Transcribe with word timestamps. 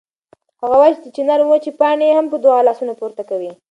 هغه 0.61 0.75
وایي 0.79 0.93
چې 0.97 1.01
د 1.03 1.07
چنار 1.15 1.39
وچې 1.43 1.71
پاڼې 1.79 2.07
هم 2.17 2.25
په 2.31 2.37
دعا 2.43 2.59
لاسونه 2.67 2.93
پورته 2.99 3.23
کوي. 3.29 3.51